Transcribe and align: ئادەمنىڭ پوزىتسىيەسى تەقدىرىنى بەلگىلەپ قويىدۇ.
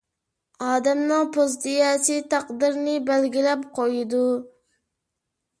ئادەمنىڭ 0.67 1.27
پوزىتسىيەسى 1.35 2.17
تەقدىرىنى 2.33 2.97
بەلگىلەپ 3.11 3.69
قويىدۇ. 3.79 4.27